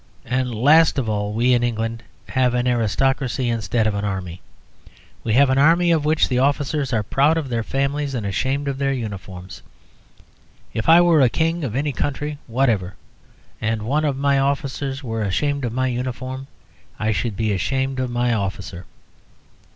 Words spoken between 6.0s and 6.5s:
which the